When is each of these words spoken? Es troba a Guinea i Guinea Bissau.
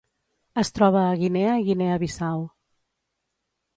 Es 0.61 0.71
troba 0.77 1.03
a 1.09 1.19
Guinea 1.23 1.53
i 1.63 1.67
Guinea 1.67 1.99
Bissau. 2.05 2.43